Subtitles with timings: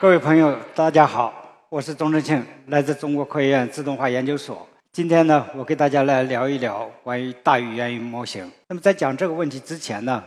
[0.00, 4.66] 各位朋友，大家好，我是钟志庆，来自中国科学院自动化研究所。
[4.92, 8.50] 今天呢，我给大家来聊一聊关于大语言模型。
[8.68, 10.24] 那么在讲这个问题之前呢，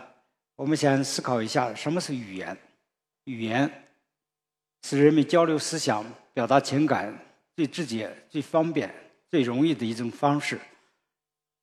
[0.55, 2.55] 我们先思考一下什么是语言。
[3.23, 3.67] 语言
[4.83, 6.05] 是人们交流思想、
[6.35, 7.11] 表达情感
[7.55, 8.93] 最直接、最方便、
[9.31, 10.59] 最容易的一种方式。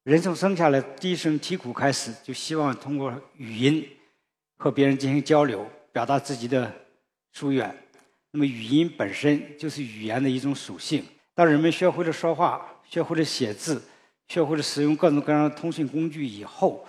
[0.03, 3.89] 人从生下来第一声啼哭开始，就希望通过语音
[4.59, 6.75] 和别人进行交流，表达自己的
[7.31, 7.73] 疏远。
[8.33, 11.05] 那么语音本身就是语言的一种属性。
[11.35, 13.83] 当人们学会了说话、学会了写字、
[14.29, 16.87] 学会了使用各种各样的通讯工具以后，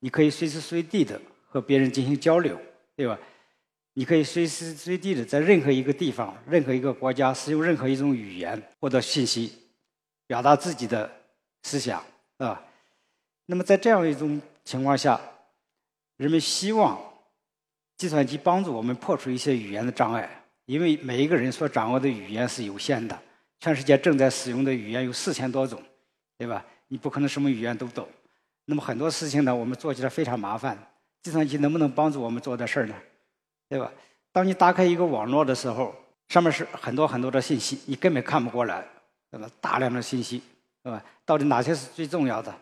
[0.00, 2.60] 你可以随时随地的和别人进行交流，
[2.94, 3.18] 对吧？
[3.94, 9.52] 你可以随时随地的在任何一个地方、任何一个国家使用任何一种语言获得信息，
[10.26, 11.10] 表达自己的
[11.62, 12.04] 思想，
[12.38, 12.60] 啊。
[13.46, 15.20] 那么在这样一种情况下，
[16.16, 17.00] 人们希望
[17.96, 20.43] 计算机帮助我们破除一些语言的障碍。
[20.66, 23.18] 因为每一个人所掌握的语言是有限的，
[23.60, 25.82] 全世界正在使用的语言有四千多种，
[26.38, 26.64] 对吧？
[26.88, 28.08] 你不可能什么语言都懂。
[28.66, 30.78] 那么很多事情呢，我们做起来非常麻烦。
[31.22, 32.94] 计算机能不能帮助我们做的事儿呢？
[33.68, 33.90] 对吧？
[34.32, 35.94] 当你打开一个网络的时候，
[36.28, 38.84] 上面是很多很多的信息，你根本看不过来，
[39.30, 39.48] 对吧？
[39.60, 40.42] 大量的信息，
[40.82, 41.02] 对吧？
[41.24, 42.54] 到底哪些是最重要的，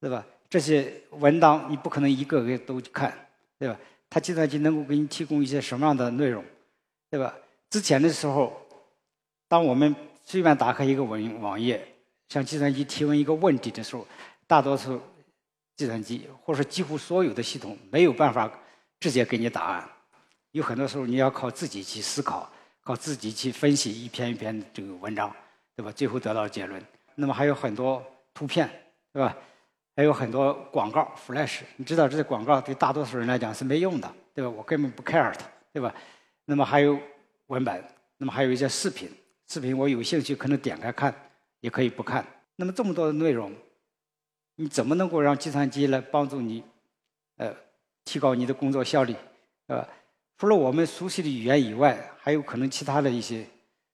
[0.00, 0.24] 对吧？
[0.48, 3.12] 这些文档你不可能一个个都去看，
[3.58, 3.76] 对吧？
[4.08, 6.44] 它计算机能够给你提供一些什么样的内容？
[7.10, 7.34] 对吧？
[7.68, 8.52] 之前的时候，
[9.48, 9.94] 当我们
[10.24, 11.84] 随便打开一个网网页，
[12.28, 14.06] 向计算机提问一个问题的时候，
[14.46, 15.00] 大多数
[15.76, 18.50] 计算机或者几乎所有的系统没有办法
[19.00, 19.88] 直接给你答案。
[20.52, 22.48] 有很多时候你要靠自己去思考，
[22.82, 25.34] 靠自己去分析一篇一篇这个文章，
[25.76, 25.90] 对吧？
[25.92, 26.80] 最后得到结论。
[27.14, 28.68] 那么还有很多图片，
[29.12, 29.36] 对吧？
[29.96, 34.50] 还有很多广告，flash，你知道这些广告对大多数人来讲是没用的，对吧？
[34.50, 35.94] 我根本不 care 它，对吧？
[36.44, 36.98] 那么还有
[37.46, 37.84] 文本，
[38.16, 39.10] 那么还有一些视频，
[39.48, 41.14] 视频我有兴趣可能点开看，
[41.60, 42.24] 也可以不看。
[42.56, 43.52] 那么这么多的内容，
[44.56, 46.62] 你怎么能够让计算机来帮助你，
[47.36, 47.54] 呃，
[48.04, 49.14] 提高你的工作效率，
[49.68, 49.86] 呃，
[50.36, 53.46] 除了我们熟悉的语言以外，还有可能其他的一些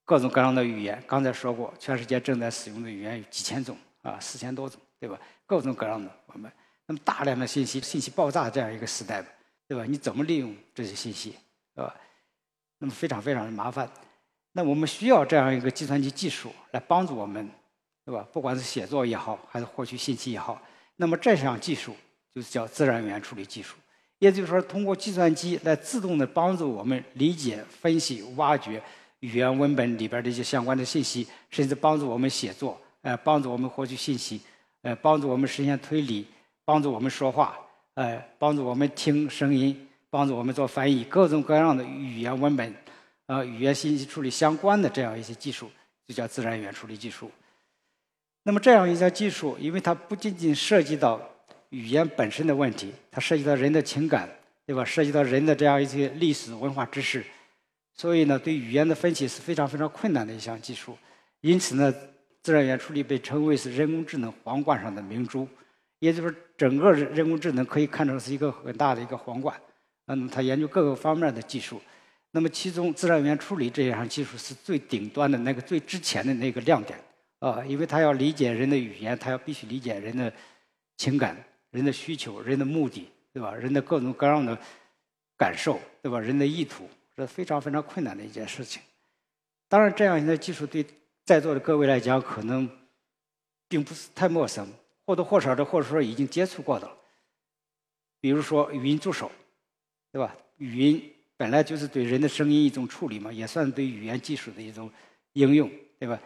[0.05, 1.03] 各种各样的语言。
[1.07, 5.19] 刚才说过，全世界正在使用的语言有几千种啊，四千多种，对吧？
[5.47, 6.51] 各种各样的我们，
[6.87, 9.25] 那么大量的信息，信息爆炸这样一个时代，
[9.69, 9.85] 对吧？
[9.85, 11.37] 你怎么利用这些信息，
[11.75, 11.95] 对吧？
[12.79, 13.89] 那么非常非常的麻烦，
[14.53, 17.49] 那我们需要这样一个计算机技术来帮助我们，
[18.05, 18.27] 对吧？
[18.33, 20.61] 不管是写作也好，还是获取信息也好，
[20.97, 21.97] 那么这项技术
[22.35, 23.77] 就是叫自然语言处理技术。
[24.19, 28.83] 也就是说，通过计算机来自动的帮助我们理解、分析、挖掘
[29.21, 34.41] 语言文本里边的一些相关的信息，甚至帮助我们写作，呃，帮助我们获取信息，
[34.83, 36.27] 呃，帮助我们实现推理，
[36.65, 37.59] 帮助我们说话，
[37.95, 39.87] 呃，帮助我们听声音。
[40.11, 42.75] 帮助我们做翻译，各种各样的语言文本，
[43.27, 45.71] 呃，语言信息处理相关的这样一些技术，
[46.07, 47.31] 就叫自然语言处理技术。
[48.45, 51.21] 那么这样一项技术，因为它不仅仅涉及到
[51.71, 54.29] 语言本身的问题，它涉及到人的情感，
[54.65, 54.85] 对吧？
[54.85, 57.25] 涉及到人的这样一些历史文化知识，
[57.93, 60.97] 所以呢，对语言的分析是非常非常困难的一项技术。
[61.41, 61.93] 因此呢，
[62.43, 65.49] 自然语言处理被称为是人工智能皇冠上的明珠，
[65.99, 69.61] 也就是，整个人工智能可以看成是一个很大的一个皇冠。
[70.07, 71.81] 嗯，他研究各个方面的技术，
[72.31, 76.97] 那么其中自然语言处理这一项技术是最顶端的那个最值钱的那个亮点
[77.41, 80.33] 啊，因为他要理解人的语言，他要必须理解人的
[80.97, 81.37] 情感、
[81.71, 83.53] 人的需求、人的目的，对吧？
[83.53, 84.57] 人的各种各样的
[85.37, 86.21] 感受，对吧？
[86.21, 88.81] 人的意图这非常非常困难的一件事情。
[89.69, 90.87] 当然，这样的技术对
[91.25, 92.71] 在座的各位来讲，可能
[93.67, 94.69] 并不是太陌生，
[95.05, 96.89] 或多或少的，或者说已经接触过的，
[98.21, 99.33] 比如说语音助手。
[100.13, 100.35] 对吧？
[100.59, 104.91] 语音本来就是对人的声音一种处理嘛，也算对语言技术的一种
[105.35, 106.19] 应用，对吧？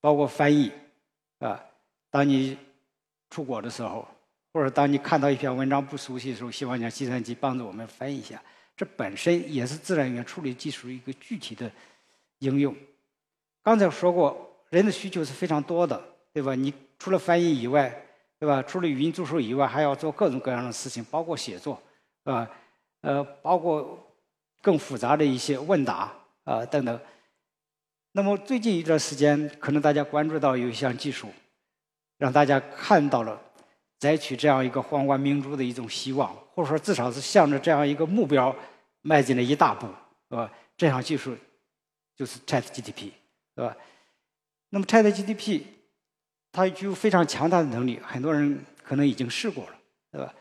[0.00, 0.70] 包括翻译，
[1.40, 1.60] 啊，
[2.08, 2.56] 当你
[3.30, 4.06] 出国的时候，
[4.52, 8.40] 或者当你看到一篇文章不熟悉的时候，希望让计算机帮助我们翻译一下，
[8.76, 11.68] 这本身也是自然语言处理技术一个具体的
[12.38, 12.72] 应用。
[13.64, 16.00] 刚才说过，人的需求是非常多的，
[16.32, 16.54] 对吧？
[16.54, 17.92] 你除了翻译以外，
[18.38, 18.62] 对吧？
[18.62, 21.82] 除了语音助手以外，还要做各种各样的事情，包括写作，
[22.22, 22.48] 啊。
[23.00, 24.12] 呃包括
[24.62, 26.12] 更复杂的一些问答
[26.44, 27.00] 啊等等。
[28.12, 31.28] 那么最近一段时间，可能大家关注到有一项技术，
[32.16, 33.40] 让大家看到了
[33.98, 38.54] 摘取这样一个皇冠明珠的一种希望，或者说至少是向着这样一个目标
[39.02, 39.86] 迈进了一大步，
[40.30, 40.50] 是吧？
[40.76, 41.36] 这项技术
[42.16, 43.10] 就是 ChatGPT，
[43.54, 43.76] 是吧？
[44.70, 45.62] 那么 ChatGPT
[46.50, 49.72] 它具有非常强大的能力，很多人可能已经试过了，
[50.10, 50.34] 对吧？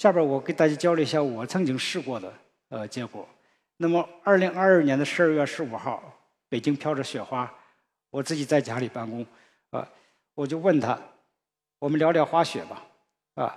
[0.00, 2.32] 下边我给大家交流一下我曾经试过的
[2.70, 3.28] 呃结果。
[3.76, 6.02] 那么，二零二二年的十二月十五号，
[6.48, 7.52] 北京飘着雪花，
[8.08, 9.26] 我自己在家里办公，
[9.68, 9.86] 啊，
[10.34, 10.98] 我就问他，
[11.78, 12.82] 我们聊聊滑雪吧，
[13.34, 13.54] 啊，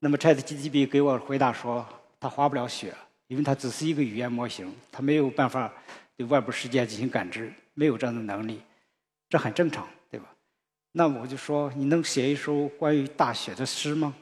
[0.00, 1.86] 那么 ChatGPT 给我回答说，
[2.20, 2.94] 它滑不了雪，
[3.28, 5.72] 因为它只是一个语言模型，它没有办法
[6.18, 8.60] 对外部世界进行感知，没有这样的能力，
[9.30, 10.26] 这很正常，对吧？
[10.92, 14.14] 那我就说，你能写一首关于大雪的诗吗？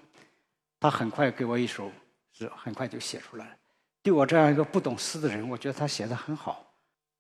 [0.86, 1.90] 他很快给我一首
[2.30, 3.56] 诗，很快就写出来了。
[4.04, 6.64] 对我这样一个不懂诗的人，我觉得他写的很好，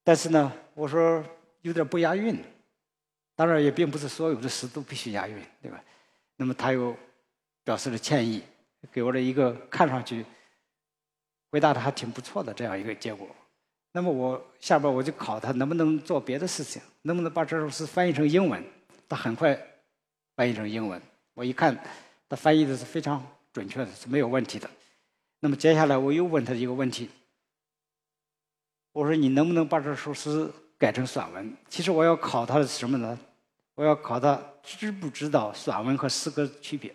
[0.04, 1.20] 但是呢，我说
[1.62, 2.40] 有点不押韵。
[3.34, 5.82] 当然，也并不是所有的诗都必须押韵，对吧？
[6.36, 6.96] 那么他又
[7.64, 8.40] 表示了歉意，
[8.92, 10.24] 给我了一个看上去
[11.50, 13.26] 回答的还挺不错的这样一个结果。
[13.90, 18.64] 那么我下边我就考他能不能做别的事情，能不能把这首诗翻译成英文？
[19.08, 19.60] 他很快
[20.36, 21.02] 翻译成英文。
[21.34, 21.76] 我一看，
[22.28, 23.20] 他翻译的是非常
[23.56, 24.68] 准确的，是没有问题的。
[25.40, 27.08] 那么接下来我又问他一个问题，
[28.92, 31.56] 我说你能不能把这首诗改成散文？
[31.70, 33.18] 其实我要考他的是什么呢？
[33.74, 36.94] 我要考他知不知道散文和诗歌的区别。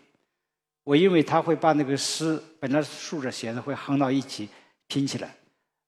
[0.84, 4.48] 我因为他会把那个诗本来竖着写的会横到一起
[4.86, 5.36] 拼起来，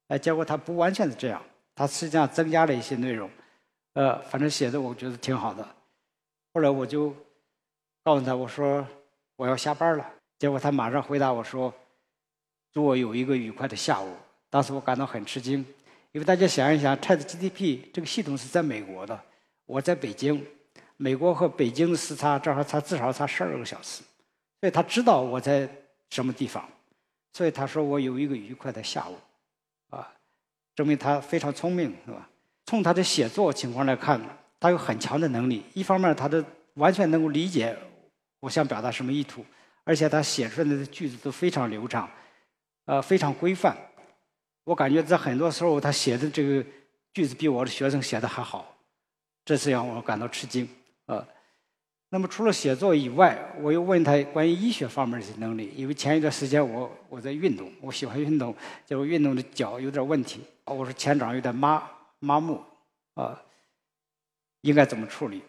[0.08, 1.40] 哎，结果他不完全是这样，
[1.76, 3.30] 他实际上增加了一些内容，
[3.94, 5.64] 呃，反正写的我觉得挺好的。
[6.52, 7.16] 后来我就
[8.04, 8.84] 告诉他我说
[9.36, 10.12] 我要下班了，
[10.44, 11.74] 结果他马上回答我说。
[12.74, 14.14] 祝我有一个愉快的下午。
[14.50, 15.66] 当时我感到很吃惊，
[16.12, 19.18] 因为大家想一想，ChatGPT 这个系统是在美国的，
[19.66, 20.46] 我在北京，
[20.98, 24.04] 美国和北京时差正好差至少差十二个小时，
[24.60, 25.70] 所以他知道我在
[26.10, 26.68] 什么地方，
[27.32, 29.16] 所以他说我有一个愉快的下午，
[29.96, 30.12] 啊，
[30.76, 32.28] 证明他非常聪明，是吧？
[32.66, 34.20] 从他的写作情况来看，
[34.60, 35.64] 他有很强的能力。
[35.74, 36.44] 一方面，他的
[36.74, 37.74] 完全能够理解
[38.42, 39.46] 我想表达什么意图，
[39.84, 42.10] 而且他写出来的句子都非常流畅。
[42.86, 43.78] 呃，非常规范。
[44.66, 46.66] 我感觉在很多时候，他写的这个
[47.14, 48.76] 句子比我的学生写的还好，
[49.46, 50.68] 这是让我感到吃惊。
[51.06, 51.26] 呃，
[52.10, 58.56] 那么除了写作以外，我又问他关于医学方面的能力，因为前一段时间我我在运动，我喜欢运动，
[58.86, 61.90] 结果运动的脚有点问题，我说前掌有点麻
[62.20, 62.62] 麻木，
[63.16, 63.42] 啊，
[64.62, 65.42] 应该怎么处理？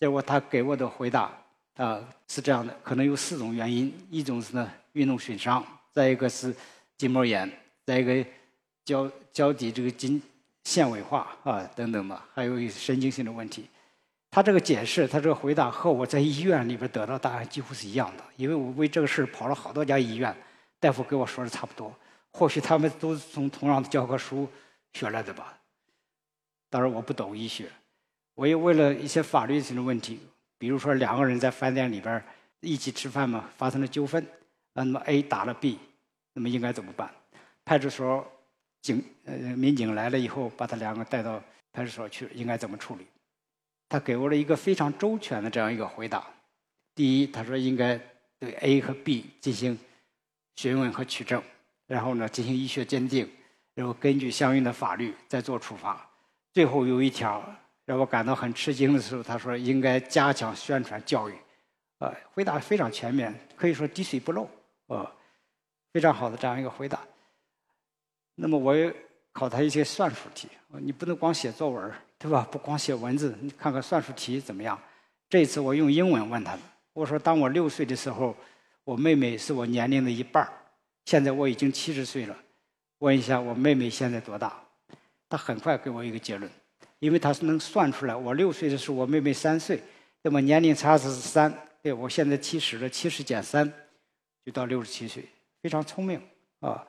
[0.00, 1.32] 结果他给我的回答
[1.76, 6.54] 啊是这样的：可能有四种原因，一种是呢运动损伤，再一个是。
[6.96, 7.50] 筋膜炎，
[7.84, 8.24] 再一个
[8.84, 10.22] 脚脚底这个筋
[10.62, 13.68] 纤维化啊等等的，还有神经性的问题。
[14.30, 20.34] 他这个解释，他这个回答和我在医院里边得到答案几乎是一样的，因为我为这个事跑了好多家医院，
[20.78, 21.92] 大夫给我说的差不多。
[22.30, 24.48] 或许他们都是从同样的教科书
[24.92, 25.58] 学来的吧。
[26.70, 27.68] 当然我不懂医学，
[28.36, 30.20] 我也为了一些法律性的问题，
[30.64, 32.24] 比如说两个人在饭店里边
[32.60, 34.26] 一起吃饭嘛，发生了纠纷，
[34.72, 35.78] 那么 A 打了 B。
[36.32, 37.10] 那么应该怎么办？
[37.66, 38.26] 派出所
[38.80, 41.38] 警呃民警来了以后，把他两个带到
[41.70, 43.06] 派出所去，应该怎么处理？
[43.90, 46.26] 他给我了一个非常周全的这样一个回答。
[46.94, 48.00] 第一，他说应该
[48.38, 49.78] 对 A 和 B 进行
[50.56, 51.42] 询问和取证，
[51.86, 53.30] 然后呢进行医学鉴定，
[53.74, 56.08] 然后根据相应的法律再做处罚。
[56.54, 57.44] 最后有一条
[57.84, 61.34] 让我感到很吃惊的时候，他说应该加强宣传教育。
[61.98, 64.48] 呃，回答非常全面，可以说滴水不漏。
[64.86, 65.10] 呃。
[65.92, 66.98] 非常好的这样一个回答。
[68.34, 68.92] 那么我也
[69.30, 72.44] 考他一些算术题，你不能光写作文对吧？
[72.50, 74.76] 不光写文字，你看看算术题怎么样？
[75.28, 76.62] 这次我用英文问他的，
[76.94, 78.36] 我说：当我六岁的时候，
[78.82, 80.52] 我妹妹是我年龄的一半
[81.04, 82.36] 现在我已经七十岁了，
[82.98, 84.52] 问一下我妹妹现在多大？
[85.28, 86.50] 他很快给我一个结论，
[87.04, 89.78] 因为他是能算出来，我六岁的时候我妹妹三岁，
[90.22, 93.70] 那么年龄差是三，对我现在七十了，七十减三
[94.42, 95.22] 就到六十七岁。
[95.60, 96.18] 非常聪明
[96.60, 96.82] 啊，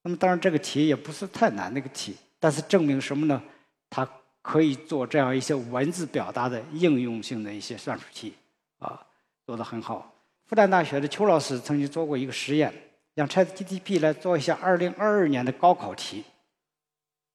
[0.00, 3.42] 那么当然这个题也不是太难那个题，但是证明什么呢？
[3.90, 4.08] 他
[4.40, 8.32] 可以做这样一些文字表达的应用性的一些算术题
[8.78, 9.06] 啊，
[9.44, 10.14] 做得很好。
[10.46, 12.72] 复旦大学的邱老师曾经做过一个实验，
[13.14, 16.24] 让 ChatGPT 来做一下2022年的高考题，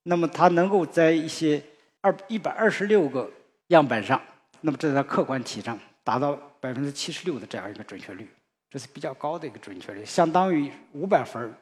[0.01, 1.61] 那么它能够在一些
[2.07, 3.29] 二一百二十六个
[3.67, 4.21] 样本上，
[4.61, 8.25] 那么这在客观题上达到百分之七十六的这样一个准确率。
[8.69, 11.53] 这是比较高的一个准确率，相当于五百分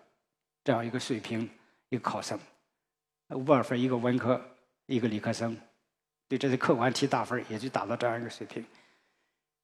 [0.63, 1.49] 这样一个水平
[1.89, 2.37] 一个考生，
[3.29, 4.39] 五百分一个文科
[4.87, 5.55] 一个理科生，
[6.27, 8.63] 对这些客观题打分也就达到这样一个水平。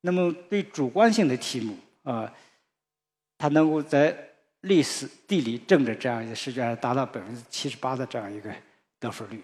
[0.02, 2.32] 那么对主观性的题目啊，
[3.38, 4.16] 它能够在
[4.62, 8.52] 历史、地理、政治这样一个试卷上达到百分之七十八的这样一个
[9.00, 9.44] 得分率，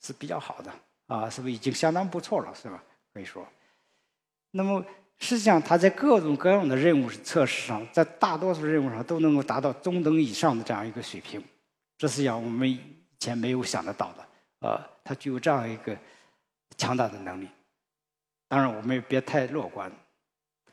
[0.00, 0.72] 是比较好的
[1.06, 2.82] 啊，是不是已经相当不错了，是吧？
[3.12, 3.46] 可以说，
[4.50, 4.84] 那么。
[5.22, 11.44] 实际上，它在各种各样的任务测试上，在大多数任务上都能够达到中等以上的这样一个水平。
[11.98, 12.80] 这是让我们以
[13.18, 14.26] 前没有想得到的，
[14.60, 15.94] 呃，它具有这样一个
[16.78, 17.46] 强大的能力。
[18.48, 19.92] 当然，我们也别太乐观，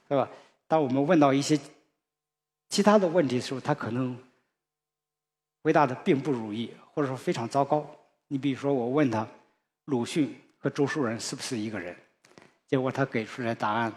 [0.08, 0.30] 对吧？
[0.66, 1.60] 当我们问到一些
[2.70, 4.18] 其他的问题的时候，他可能
[5.62, 7.86] 回答的并不如意，或者说非常糟糕。
[8.28, 9.28] 你比如说，我问他
[9.86, 11.96] 鲁迅和周树人是不是一个人，
[12.68, 13.94] 结果他给出来答案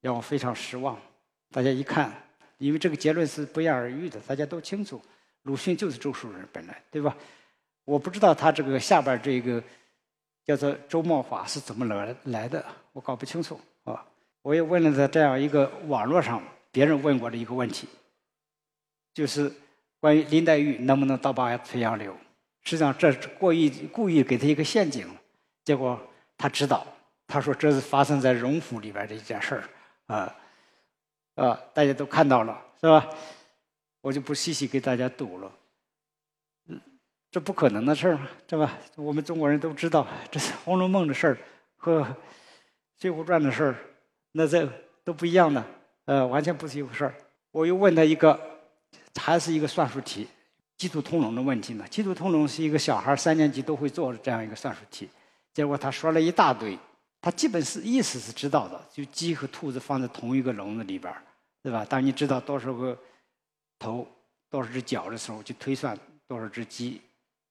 [0.00, 0.98] 让我非常失望。
[1.50, 2.12] 大家一看，
[2.58, 5.00] 因为这个结论是不言而喻的，大家都清楚，
[5.42, 7.16] 鲁迅就是周树人本来，对吧？
[7.84, 9.62] 我不知道他这个下边这个
[10.44, 14.04] 叫做周茂法是怎么来来的，我搞不清楚啊。
[14.42, 16.42] 我也问了他这样一个网络上
[16.72, 17.88] 别人问过的一个问题，
[19.14, 19.52] 就是
[20.00, 22.16] 关于林黛玉能不能倒拔垂杨柳。
[22.62, 25.06] 实际上这是故意故意给他一个陷阱，
[25.64, 26.00] 结果
[26.36, 26.86] 他知道，
[27.26, 29.64] 他说这是发生在荣府里边的一件事儿，
[30.06, 30.36] 啊，
[31.34, 33.08] 啊，大家都看到了是吧？
[34.00, 35.52] 我就不细细给大家读了，
[36.66, 36.80] 嗯，
[37.30, 38.78] 这不可能的事儿嘛，对吧？
[38.96, 41.38] 我们中国人都知道，这是《红楼梦》的事儿
[41.76, 42.00] 和
[42.98, 43.76] 《水浒传》的事儿。
[44.32, 44.68] 那这
[45.04, 45.64] 都不一样的，
[46.06, 47.14] 呃，完全不是一回事儿。
[47.50, 48.40] 我又问他一个，
[49.14, 50.26] 还是一个算术题，
[50.82, 51.86] 基础通融的问题呢。
[51.88, 55.08] 基础通融是一个小孩三年级都会做的这样一个算术题。
[55.54, 56.76] 结果他说了一大堆，
[57.20, 61.22] 他基本是意思是知道的，就鸡和兔子放在同一个笼子里边儿，
[61.62, 61.86] 对吧？
[61.88, 62.98] 当你知道多少个
[63.78, 64.04] 头、
[64.50, 65.96] 多少只脚的时候，就推算
[66.26, 67.00] 多少只鸡、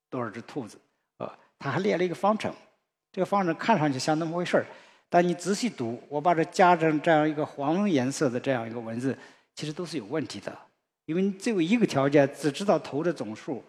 [0.09, 0.77] 多少只兔子。
[1.19, 2.53] 呃，他还列了一个方程，
[3.13, 4.65] 这个方程看上去像那么回事儿。
[5.07, 9.17] 但你仔细读，我把这加上这样一个黄颜色的这样一个文字，
[9.55, 10.53] 其实都是有问题的，
[11.11, 13.61] 因为你只有一个条件，只知道头的总数，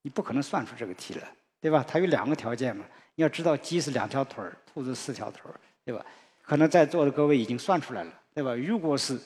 [0.00, 1.84] 你不可能算出这个题来，对吧？
[1.86, 2.86] 它有两个条件嘛，
[3.16, 6.02] 你要知道鸡是两条腿儿，兔子四条腿儿，对吧？
[6.40, 8.54] 可能在座的各位已经算出来了，对吧？
[8.54, 9.20] 如果是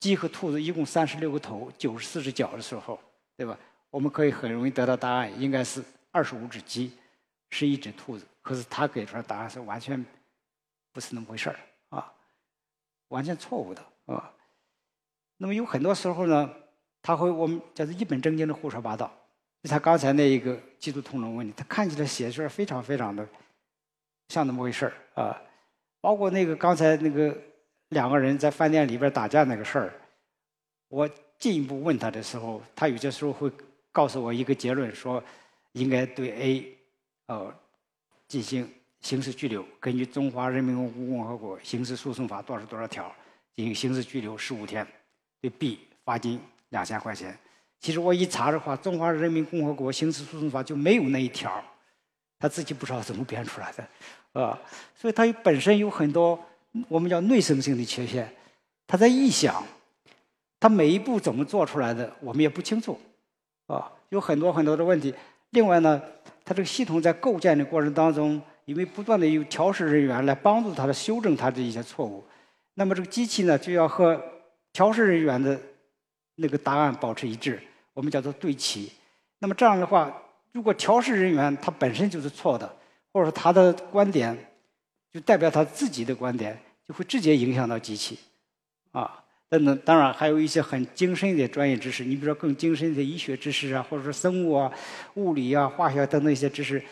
[0.00, 2.98] 鸡和兔子一共三十六个头，九十四只脚的时候，
[3.36, 3.56] 对吧？
[3.90, 6.92] 我们可以很容易得到答案，应该是二十五只鸡，
[7.50, 8.26] 十一只兔子。
[8.42, 10.04] 可是他给出来答案是完全。
[10.90, 11.56] 不是那么回事儿
[11.90, 12.12] 啊，
[13.08, 14.34] 完全错误的啊。
[15.38, 16.50] 那么有很多时候呢，
[17.00, 19.10] 他会我们叫做一本正经的胡说八道。
[19.62, 23.26] 就他刚才那一个基督通融问题，他看起来写出来非常非常的
[24.28, 25.40] 像那么回事儿啊。
[26.00, 27.36] 包括那个刚才那个
[27.88, 29.94] 两个人在饭店里边打架那个事儿，
[30.88, 33.50] 我进一步问他的时候，他有些时候会
[33.90, 35.22] 告诉我一个结论，说
[35.72, 36.78] 应该对 A
[37.26, 37.54] 呃
[38.28, 38.70] 进行。
[39.00, 43.14] 刑事拘留，根据《中华人民共和国刑事诉讼法》多少多少条
[43.54, 44.84] 进行刑事拘留十五天，
[45.40, 46.40] 对 B 罚金
[46.70, 47.36] 两千块钱。
[47.80, 51.62] 其实我一查的话，《中华人民共和国刑事诉讼法》就没有那一条，
[52.38, 54.58] 他自己不知道怎么编出来的，啊，
[54.94, 56.38] 所以他本身有很多
[56.88, 58.28] 我们叫内生性的缺陷。
[58.86, 59.62] 他在臆想，
[60.58, 62.98] 他每一步怎么做出来的，我们也不清楚，
[63.66, 65.14] 啊，有很多很多的问题。
[65.50, 66.02] 另外呢，
[66.44, 68.40] 他这个系统在构建的过程当中。
[68.68, 72.22] 因为不断的有调试人员来帮助他的修正他的一些错误，
[72.74, 74.22] 那么这个机器呢就要和
[74.72, 75.60] 调试人员的
[76.36, 77.60] 那个答案保持一致，
[77.94, 78.92] 我们叫做对齐。
[79.38, 80.12] 那么这样的话，
[80.52, 82.66] 如果调试人员他本身就是错的，
[83.12, 84.36] 或者说他的观点
[85.12, 88.18] 就代表他自己的观点，就会直接影响到机器，
[88.92, 89.78] 啊，等等。
[89.84, 94.72] 当然还有一些很精深的专业知识，你比如说更精深的医学知识啊，或者说生物啊、
[95.14, 96.82] 物理啊、化学等等一些知识，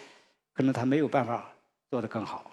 [0.53, 1.53] 可能他没有办法。
[1.89, 2.51] 做得更好，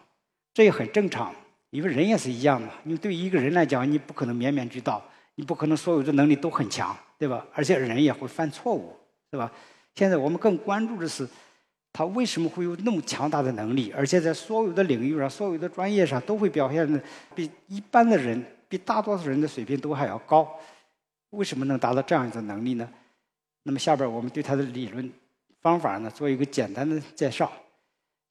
[0.53, 1.34] 这也很正常，
[1.74, 2.70] 因为人也是一样的。
[2.84, 5.03] 你对一个人来讲，你不可能面面俱到，
[5.34, 7.44] 你不可能所有的能力都很强，对吧？
[7.51, 8.96] 而且人也会犯错误，
[9.32, 9.51] 对吧？
[9.96, 11.27] 现在我们更关注的是，
[11.92, 17.01] 他为什么会有那么强大的能力，而且在所有的领域上、所有的专业上都会表现的
[17.34, 20.48] 比一般的人、比大多数人的水平都还要高？
[21.32, 22.88] 为什么能达到这样一种能力呢？
[23.63, 25.12] 那么下边我们对他的理论
[25.60, 27.51] 方法呢做一个简单的介绍。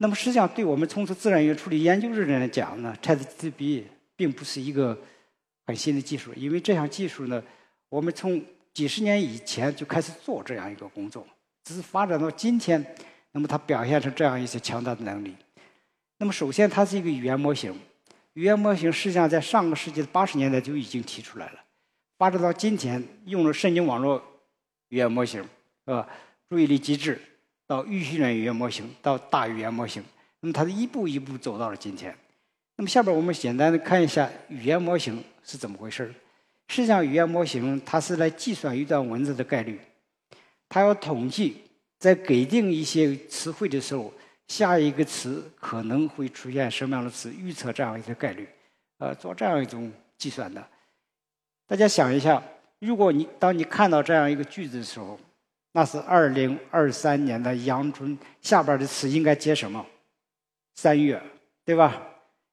[0.02, 3.84] 那么实际上，对我们从事自然语言处理研究的人来讲呢，ChatGPT
[4.16, 4.98] 并不是一个
[5.64, 7.40] 很新的技术，因为这项技术呢，
[7.88, 8.44] 我们从
[8.74, 11.24] 几十年以前就开始做这样一个工作，
[11.62, 12.84] 只是发展到今天，
[13.30, 15.36] 那么它表现出这样一些强大的能力。
[16.18, 17.72] 那么首先，它是一个语言模型，
[18.32, 21.60] 语言模型实际上在上个世纪的八十年代就已经提出来了，
[22.18, 24.20] 发展到今天，用了神经网络
[24.88, 25.40] 语言模型，
[25.86, 26.08] 是吧？
[26.48, 27.20] 注意力机制。
[27.72, 30.04] 到预训练语言模型，到大语言模型，
[30.40, 32.14] 那么它是一步一步走到了今天。
[32.76, 36.12] 那么下边我们简单的看一下语言模型是怎么回事
[36.68, 39.80] 实际上，语言模型它是来计算一段文字的概率，
[40.68, 41.62] 它要统计
[41.98, 44.12] 在给定一些词汇的时候，
[44.48, 48.46] 下一个词可能会出现什么样的词，预测这样一个概率，
[48.98, 50.62] 呃，做这样一种计算的。
[51.66, 52.42] 大家想一下，
[52.80, 55.18] 如果你当你看到这样一个句子的时候，
[55.72, 59.84] 那是二零二三年的阳春下边的词应该接什么？
[60.74, 61.22] 三月，
[61.64, 62.02] 对吧？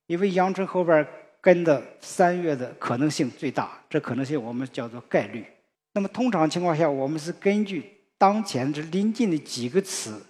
[0.08, 1.06] 因为阳春后边
[1.42, 5.46] 跟的三月的可能性最大，这可能性我们叫做概率。
[5.94, 7.84] 那么通常情况下，我们是根据
[8.18, 10.22] 当前这临近的几个词，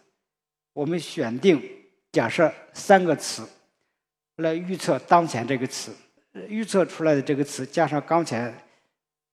[0.74, 1.62] 我们选定
[2.12, 3.48] 假设三个词
[4.38, 5.94] 来预测当前这个词，
[6.48, 8.54] 预测出来的这个词加上刚才，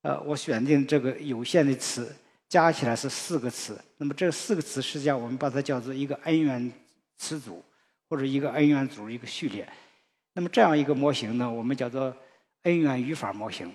[0.02, 2.14] 呃，我选定这个有限的词
[2.48, 3.78] 加起来是四个词。
[3.98, 6.72] 那么这四个词实际上我们把它叫做一个恩元
[7.16, 7.64] 词组
[8.08, 9.66] 或者一个恩元组一个序列。
[10.34, 12.14] 那么这样一个模型呢，我们叫做
[12.62, 13.72] 恩元语法模型。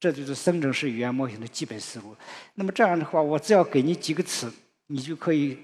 [0.00, 2.14] 这就是生成式语言模型的基本思路。
[2.54, 4.52] 那么这样的话，我只要给你几个词，
[4.88, 5.58] 你就可以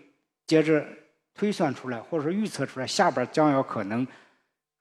[0.47, 0.87] 接着
[1.35, 4.07] 推算出来，或者说预测出来下边将要可能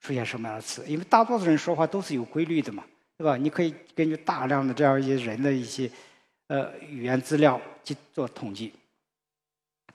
[0.00, 0.82] 出现什么样的词。
[0.86, 2.84] 因为大多数人说话都是有规律的嘛，
[3.18, 3.36] 对吧？
[3.36, 5.90] 你可以根据大量的这样一些人的一些
[6.50, 8.72] 呃语言资料去做统计。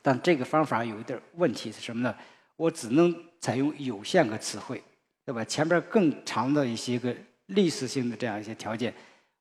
[0.02, 2.16] 但这个方法有一点问题是什么呢？
[2.56, 4.82] 我只能采用有限个词汇，
[5.26, 5.44] 对吧？
[5.44, 7.14] 前边更长的一些个
[7.48, 8.94] 历史性的这样一些条件。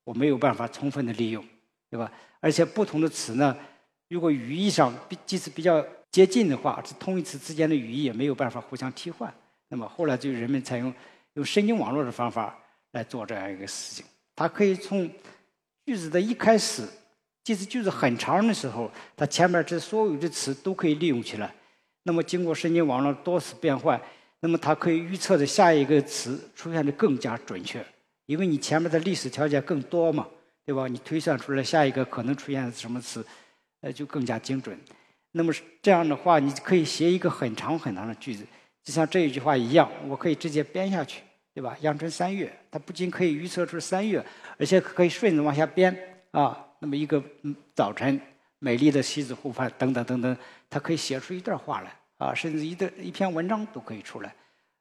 [0.02, 1.42] 我没有办法充分的利用，
[1.88, 2.10] 对吧？
[2.40, 3.56] 而且不同的词呢，
[4.08, 9.32] 如果语义上比即使比较接近的话，这同义词之间的语义也没有办法互相替换。
[9.68, 10.92] 那么后来就人们采用
[11.34, 12.58] 用神经网络的方法
[12.92, 14.04] 来做这样一个事情。
[14.34, 15.08] 它可以从
[15.86, 16.88] 句子的一开始，
[17.44, 21.54] 即使句子很长的时候，它前面这所有的词都可以利用起来。
[22.04, 24.00] 那么经过神经网络多次变换，
[24.40, 27.84] 那么它可以预测的下一个词出现的更加准确。
[28.26, 30.26] 因为你前面的历史条件更多嘛，
[30.64, 30.88] 对吧？
[30.88, 33.24] 你推算出来下一个可能出现什么词，
[33.82, 34.78] 呃，就更加精准。
[35.32, 38.42] 那么这样的话，你可以写一个很长很长的句子，
[38.82, 41.20] 就像这一句话一样，我可以直接编下去，
[41.52, 41.76] 对吧？
[41.82, 44.24] 阳春三月，它不仅可以预测出三月，
[44.58, 45.94] 而且可以顺着往下编
[46.30, 46.66] 啊。
[46.84, 47.22] 那么一个
[47.74, 48.20] 早晨，
[48.58, 50.36] 美丽的西子湖畔，等等等等，
[50.68, 54.34] 它可以写出一段话来啊，甚至一段一篇文章都可以出来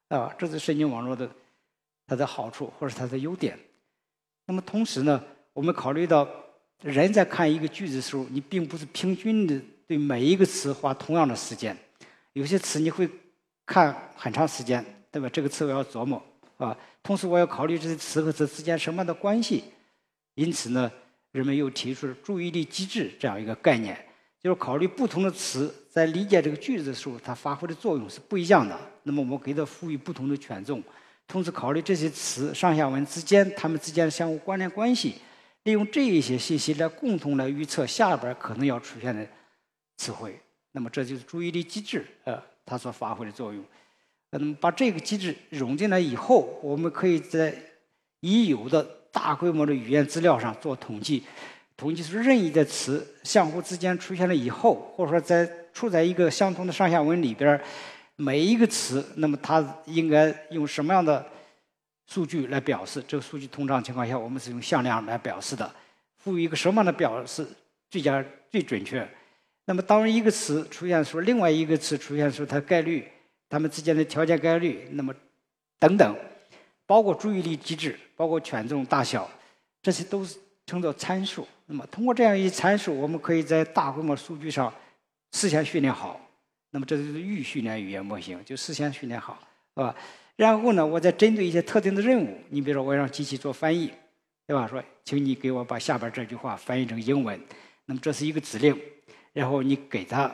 [0.10, 0.30] 啊。
[0.38, 1.30] 这是神经网络的。
[2.06, 3.58] 它的好处或者它的优点，
[4.46, 6.28] 那么同时呢，我们考虑到
[6.82, 11.76] 人在看一个句子的时候，你并不是平均的对每一个词花同样的时间，
[12.34, 13.10] 有些词你会
[13.66, 15.30] 看很长时间，对吧？
[15.30, 16.22] 这个词我要琢磨
[16.58, 16.78] 啊。
[17.02, 19.63] 同时我要考虑这些词和词之间什么样的关系，
[20.36, 20.92] 因此呢，
[21.34, 23.98] 人们又提出了注意力机制这样一个概念，
[24.41, 28.80] 就是考虑不同的词在理解这个句子的时候，它发挥的作用是不一样的。
[29.04, 30.82] 那么我们给它赋予不同的权重。
[31.28, 35.15] 同时考虑这些词上下文之间它们之间的相互关联关系，
[35.63, 39.28] 利用这一些信息来共同来预测下边可能要出现的
[39.98, 40.39] 词汇。
[40.74, 43.63] 那么这就是注意力机制，呃，它所发挥的作用。
[44.32, 47.56] 那么把这个机制融进来以后，我们可以在
[48.19, 51.23] 已有的大规模的语言资料上做统计，
[51.78, 57.62] 统计出任意的词相互之间出现了以后，或者说在处在一个相同的上下文里边。
[58.15, 61.26] 每一个词，那么它应该用什么样的
[62.06, 63.04] 数据来表示？
[63.08, 65.69] 这个数据通常情况下，我们是用向量来表示的。
[66.17, 67.45] 赋予一个什么样的表示
[67.89, 69.06] 最佳最准确？
[69.65, 73.08] 那么当一个词出现的时候，另外一个词出现时候，它概率，
[73.49, 75.13] 它们之间的条件概率，那么
[75.80, 76.15] 等等，
[76.86, 79.30] 包括注意力机制，包括权重大小，
[79.82, 81.48] 这些都是称作参数。
[81.65, 84.74] 那么通过这样一些参数，我们可以在大规模数据上
[85.32, 86.19] 事先训练好。
[86.72, 89.38] 那么这就是预训练语言模型，就事先训练好，
[89.76, 89.96] 是吧？
[90.36, 93.93] 然后呢，我再针对一些特定的任务，你比如说我让机器做翻译，
[94.48, 94.67] 对吧？
[94.67, 97.39] 说，请你给我把下边这句话翻译成英文。
[97.86, 98.76] 那么这是一个指令，
[99.34, 100.34] 然后你给它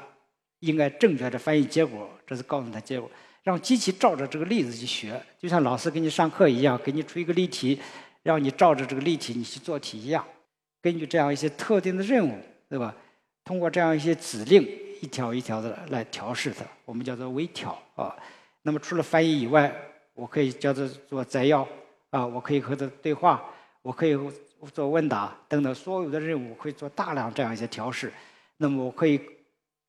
[0.59, 3.11] 应该正确的翻译结果，这是告诉他结果，
[3.43, 7.79] 让机器照着这个例子去学，就像老师给你上课一样，给你出一个例题，
[8.23, 10.25] 让你照着这个例题你去做题一样。
[10.81, 12.37] 根据这样一些特定的任务，
[12.69, 12.95] 对吧？
[13.43, 14.67] 通过这样一些指令。
[15.01, 18.13] 一条一条的来调试它，我们叫做微调啊。
[18.63, 19.73] 那么除了翻译以外，
[20.13, 21.65] 我可以叫做做摘要
[22.09, 23.41] 啊，我可以和它对话，
[23.81, 24.19] 我可以
[24.73, 28.11] 做问答等等，所有的任务可以做大量这样一些调试。
[28.57, 29.21] 那么我可以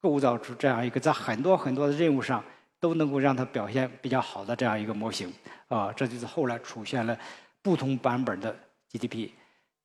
[0.01, 2.41] 构造出这样一个在很多很多的任务上
[2.81, 5.33] 都能够让它表现比较好的这样一个模型
[5.69, 5.93] 啊。
[5.93, 7.17] 这就是后来出现了
[7.63, 8.57] 不同版本的
[8.91, 9.31] GDP，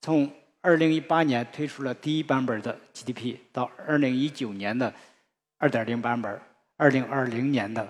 [0.01, 0.31] 从
[0.62, 4.91] 二零一八年推出了第一版本的 GDP，到二零一九年的。
[5.58, 6.39] 二点零版本，
[6.75, 7.88] 二零二零年的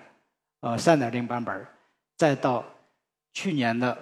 [0.59, 1.65] 呃三点零版本，
[2.15, 2.63] 再到
[3.33, 3.97] 去年的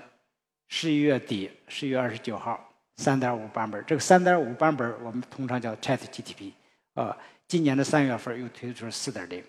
[0.68, 2.60] 十一月底十一月二十九号
[2.98, 3.82] 三点五版本。
[3.88, 6.52] 这个三点五版本我们通常叫 Chat GTP
[6.94, 7.18] 啊。
[7.48, 9.42] 今年的三月份又推出了四点零。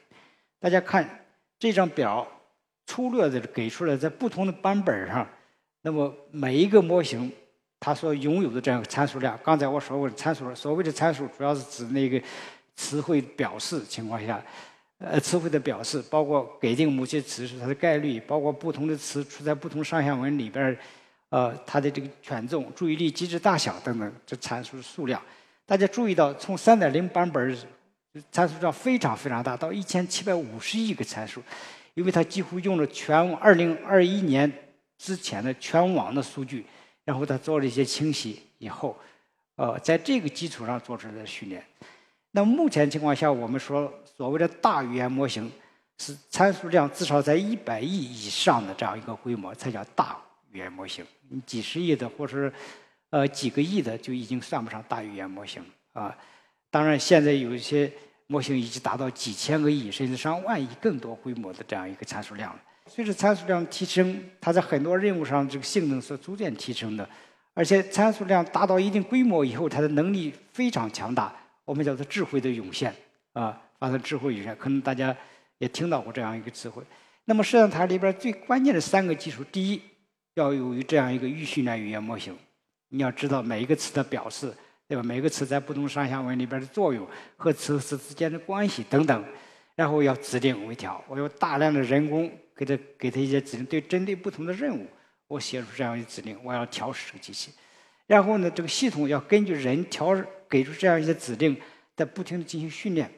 [0.60, 1.23] 大家看
[1.58, 2.26] 这张表，
[2.86, 5.26] 粗略的给出来在不同的版本上，
[5.82, 7.32] 那么每一个模型
[7.80, 9.38] 它所拥有的这样一个参数量。
[9.42, 12.20] 刚才我说过，参数所谓的参数主要是指那个
[12.74, 14.42] 词汇表示情况下，
[14.98, 20.76] 呃，词汇的表示，包括给定某些词是它的概率，包括不同的词处在不同上下文里边
[21.30, 25.20] 呃，它的这个权重、注意力机制大小等等，这参数数量。
[25.66, 27.56] 大家注意到，从3.0版本
[28.30, 31.42] 参数量非常非常大，到一千七百五十亿个参数，
[31.94, 34.50] 因为它几乎用了全二零二一年
[34.98, 36.64] 之前的全网的数据。
[37.04, 38.96] 然后它做了一些清洗以后，
[39.56, 41.62] 呃，在这个基础上做出来的训练。
[42.30, 45.52] 那目前情况下，我们说所谓的大语言模型
[45.98, 50.16] 是参数量至少在一百亿以上的这样一个规模才叫大
[50.50, 51.04] 语言模型。
[51.28, 52.50] 你几十亿的或者
[53.10, 56.16] 呃几个亿的就已经算不上大语言模型啊。
[56.74, 57.88] 当然，现在有一些
[58.26, 62.60] 模型已经达到几千个亿甚至上万亿更多规模的这样一个参数量了。
[62.88, 67.08] 随着参数量提升，它在很多任务上这个性能是逐渐提升的，
[67.54, 71.32] 而且参数量达到一定规模以后，它的能力非常强大，
[71.64, 72.92] 我们叫做智慧的涌现
[73.34, 75.16] 啊，发生智慧涌现，可能大家
[75.58, 76.82] 也听到过这样一个词汇。
[77.26, 79.80] 那么实际上它里边最关键的三个技术，第一
[80.34, 82.36] 要有这样一个预训练语言模型，
[82.88, 84.52] 你要知道每一个词的表示，
[84.86, 85.02] 对吧？
[85.02, 89.24] 每个词在不同上下文里边的作用和词和词之间的关系等等，
[89.74, 92.30] 然后要指令微调，我有大量的人工。
[92.56, 94.86] 给他给他一些指令，对针对不同的任务，
[95.26, 97.50] 我写出这样一个指令，我要调试这个机器。
[98.06, 100.16] 然后呢，这个系统要根据人调
[100.48, 101.60] 给出这样一些指令，
[101.96, 103.10] 在不停的进行训练。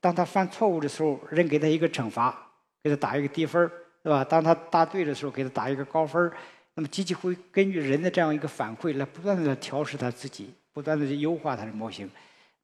[0.00, 2.40] 当他犯错误的时候，人给他一个惩罚，
[2.84, 3.68] 给他打一个低分儿，
[4.00, 4.22] 对吧？
[4.22, 6.32] 当他答对的时候，给他打一个高分儿。
[6.74, 12.10] 那么机器会根据人的这样一个反馈，来不断的调试它自己，不断的去优化它的模型。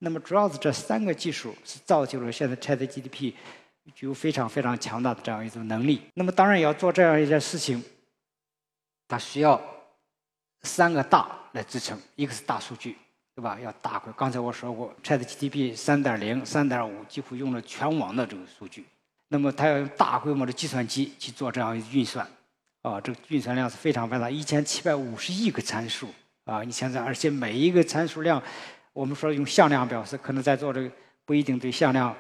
[0.01, 3.33] 那么主要是这三个技术是造就了现在 ChatGPT。
[3.92, 6.03] 具有非常非常强大的这样一种能力。
[6.14, 7.83] 那么，当然要做这样一件事情，
[9.09, 9.61] 它需要
[10.62, 12.96] 三个大来支撑：一个是大数据，
[13.35, 13.59] 对吧？
[13.59, 14.12] 要大规。
[14.16, 18.87] 刚才我说过，ChatGPT 3.0、3.5几乎用了全网的这个数据。
[19.27, 22.25] 那么，它要用大规模的计算机去做这样运算，
[22.83, 26.09] 啊，这个运算量是非常非常大，一千七百五十亿个参数
[26.51, 26.63] 啊！
[26.63, 28.43] 你想想，而且每一个参数量，
[28.93, 30.91] 我们说用向量表示，可能在做这个
[31.25, 32.17] 不一定对向量，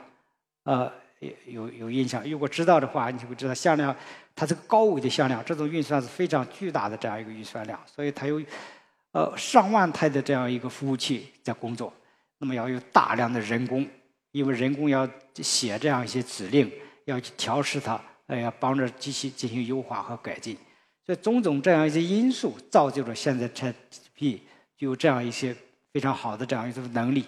[0.64, 0.92] 呃。
[1.20, 3.94] 有有有印象，如果知道的话，你就会知道向量，
[4.34, 8.42] 它这个高维的向量，这种运算是非常巨大的这样一个运算量，所以它有
[9.12, 11.92] 呃上万台的这样一个服务器在工作，
[12.38, 13.86] 那么要有大量的人工，
[14.32, 16.72] 因为人工要写这样一些指令，
[17.04, 20.56] 要去调试它，哎呀，帮着机器进行优化和改进，
[21.04, 23.70] 所以种种这样一些因素造就了现在才
[24.20, 24.40] ChatGPT
[24.76, 25.56] 就有这样一些
[25.92, 27.24] 非常好的这样一种能力。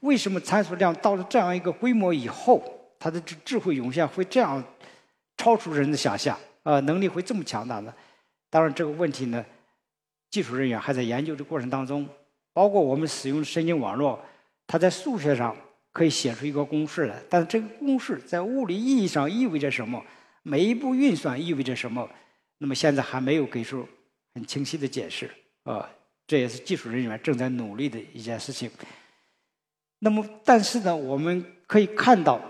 [0.00, 2.62] 为什么参数量到了这样一个规模以后？
[2.98, 4.62] 它的智智慧涌现会这样
[5.36, 7.94] 超出人的想象啊，能力会这么强大呢？
[8.48, 9.44] 当然，这个问题呢，
[10.30, 12.08] 技术人员还在研究的过程当中。
[12.54, 14.18] 包括我们使用神经网络，
[14.66, 15.54] 它在数学上
[15.92, 20.02] 可以写出一个公式来，但是这个公式在物理意义上意味着什么？
[20.42, 22.08] 每一步运算意味着什么？
[22.56, 23.86] 那么现在还没有给出
[24.32, 25.30] 很清晰的解释
[25.64, 25.86] 啊。
[26.26, 28.70] 这也是技术人员正在努力的一件事情。
[30.00, 32.40] 那么，但是呢，我们可以看到。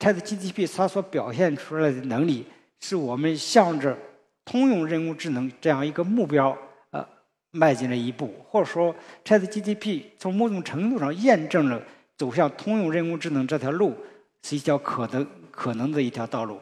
[0.00, 2.44] ChatGPT 它所表现出来的能力，
[2.80, 3.96] 是我们向着
[4.44, 6.54] 通用人工智能这样一个目标
[6.90, 7.06] 呃
[7.52, 11.80] 迈进了一步，或者说 ChatGPT 从某种程度上验证了
[12.16, 13.96] 走向通用人工智能这条路
[14.42, 16.60] 是一条可能可能的一条道路。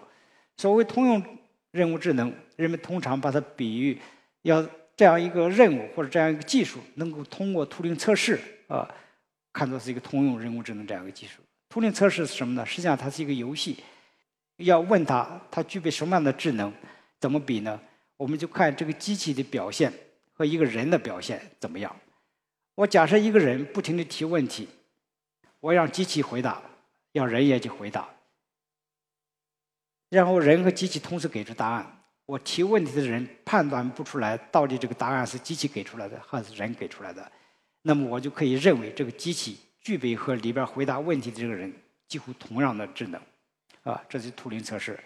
[0.58, 1.24] 所谓通用
[1.72, 3.98] 人工智能，人们通常把它比喻
[4.42, 4.64] 要
[4.96, 8.88] 这样一个任务或者这样一个技术能够通过图灵测试啊，
[9.52, 11.42] 看作是一个通用人工智能这样一个技术。
[11.68, 12.66] 图灵测试是什么呢？
[12.66, 13.82] 实际上它是一个游戏，
[14.58, 16.72] 要问它它具备什么样的智能？
[17.18, 17.80] 怎么比呢？
[18.18, 19.92] 我们就看这个机器的表现
[20.32, 21.94] 和一个人的表现怎么样。
[22.74, 24.68] 我假设一个人不停的提问题，
[25.60, 26.62] 我让机器回答，
[27.12, 28.08] 让人也去回答，
[30.10, 32.01] 然后人和机器同时给出答案。
[32.26, 37.30] 我提问题的人判断不出来到底这个答案是机器给出来的还是人给出来的，
[37.82, 39.58] 那么我就可以认为这个机器。
[39.84, 41.74] 具备和里边回答问题的这个人
[42.06, 43.20] 几乎同样的智能，
[43.82, 44.96] 啊，这是图灵测试。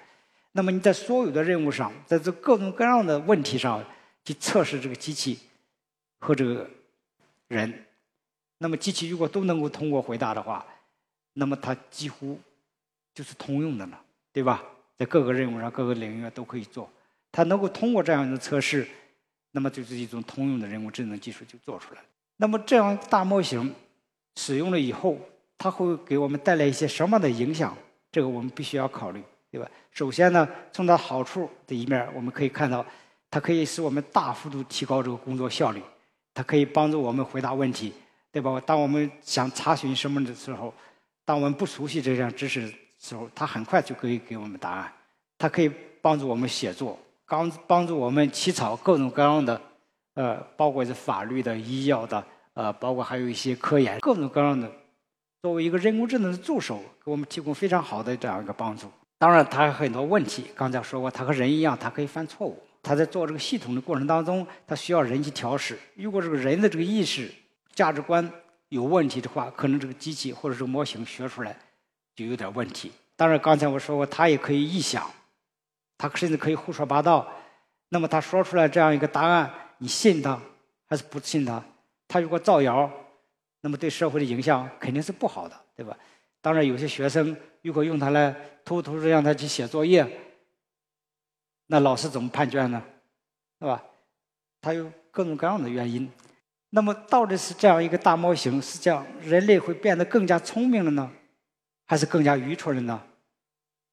[0.52, 3.83] 那么你在所有的任务上，在这各种各样的问题上
[4.22, 5.38] 去测试这个机器
[6.18, 6.68] 和这个
[7.48, 7.87] 人，
[8.59, 10.62] 那么机器如果都能够通过回答的话，
[11.33, 12.38] 那么它几乎
[13.14, 13.98] 就是通用的了，
[14.31, 14.62] 对吧？
[14.98, 16.87] 在各个任务上、各个领域都可以做。
[17.37, 18.88] 它能够通过这样的测试，
[19.51, 22.07] 那么就是一种通用的人工智能技术就做出来了。
[22.38, 23.75] 那么这样大模型。
[24.37, 25.18] 使用了以后，
[25.59, 27.77] 它会给我们带来一些什么样的影响？
[28.11, 29.68] 这个我们必须要考虑，对吧？
[29.90, 32.85] 首先呢，从它好处的一面，我们可以看到，
[33.31, 35.83] 它可以使我们大幅度提高这个工作效率。
[36.33, 37.92] 它可以帮助我们回答问题，
[38.33, 38.59] 对吧？
[38.64, 40.72] 当我们想查询什么的时候，
[41.27, 44.92] 当我们不熟悉这项知识的时候，它很快就可以给我们答案。
[45.38, 45.70] 它可以
[46.01, 49.61] 帮助我们写作，帮帮助我们起草各种各样的，
[50.15, 54.71] 呃，包括是法律的、医药的，呃，包括还有一些科研，各种各样的。
[55.43, 58.91] 作为一个人工智能的助手，给我们提供非常好的这样一个帮助。
[59.19, 60.47] 当然，它有很多问题。
[60.55, 62.61] 刚才说过，它和人一样，它可以犯错误。
[62.83, 65.79] 它在做这个系统的过程当中，它需要人去调试。
[65.95, 67.33] 如果这个人的这个意识、
[67.75, 68.31] 价值观
[68.69, 71.57] 有问题的话，可能这个机器或者这个模型学出来
[72.15, 72.93] 就有点问题。
[73.17, 75.09] 当然，刚才我说过，它也可以臆想，
[75.98, 77.26] 他甚至可以胡说八道。
[77.88, 80.40] 那么，他说出来这样一个答案，你信他
[80.87, 81.62] 还是不信他？
[82.09, 82.90] 他如果造谣。
[83.62, 85.98] 那么对社会的影响肯定是不好的，对吧？
[86.40, 88.32] 当然，有些学生如果用它来
[88.64, 90.06] 偷偷的让他去写作业，
[91.66, 92.80] 那老师怎么判卷呢？
[93.59, 93.82] 是吧？
[94.61, 96.09] 他有各种各样的原因。
[96.70, 101.11] 那么，到底是这样一个大模型，是这样人类会变得更加聪明了呢，
[101.87, 103.02] 还是更加愚蠢了呢？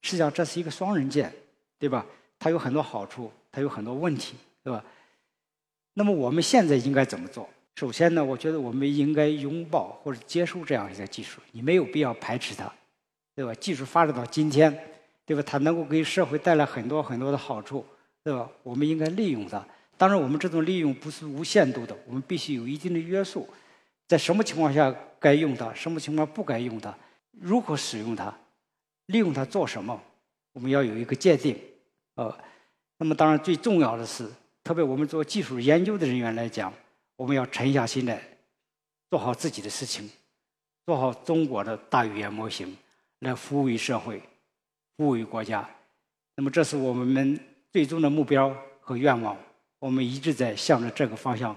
[0.04, 1.34] 实际上，这是一个双刃剑，
[1.84, 2.06] 对吧？
[2.40, 4.82] 它有很多好处，它有很多问题，对吧？
[5.96, 7.50] 那么，我们现在应该怎么做？
[7.76, 12.72] 首先呢，我觉得我们应该拥抱或者接受这样一个技术，你没有必要排斥它，
[13.36, 13.54] 对吧？
[13.56, 14.74] 技术发展到今天，
[15.26, 15.44] 对吧？
[15.46, 17.86] 它能够给社会带来很多很多的好处，
[18.24, 18.50] 对吧？
[18.64, 19.62] 我们应该利用它。
[19.98, 23.46] 当然，我们这种利用不是无限度的，我们必须有一定的约束，
[24.08, 26.98] 在什么情况下该用它，什么情况不该用它，
[27.42, 28.34] 如何使用它，
[29.08, 30.02] 利用它做什么，
[30.54, 31.58] 我们要有一个界定。
[32.16, 32.38] 呃，
[32.98, 34.30] 那么当然最重要的是，
[34.64, 36.74] 特别我们做技术研究的人员来讲。
[37.16, 38.20] 我们要沉下心来，
[39.12, 40.10] 做好自己的事情，
[40.84, 42.76] 做好中国的大语言模型，
[43.20, 44.20] 来服务于社会，
[44.98, 45.70] 服务于国家。
[46.36, 47.40] 那么，这是我们
[47.72, 49.38] 最终的目标和愿望。
[49.78, 51.56] 我们一直在向着这个方向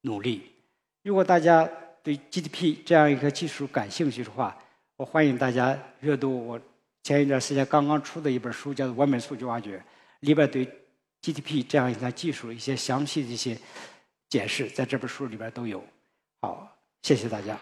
[0.00, 0.42] 努力。
[1.04, 1.66] 如果大家
[2.02, 4.58] 对 GDP 这样一个技术感兴趣的话，
[4.96, 6.60] 我欢迎大家阅读我
[7.04, 9.78] 前一段时间刚刚出的一本书，叫做《文本数据挖掘》，
[10.20, 10.66] 里边对
[11.22, 13.58] GDP 这样一项技术一些详细的一些。
[14.28, 15.82] 解释在这本书里边都有。
[16.40, 17.56] 好，谢谢大家。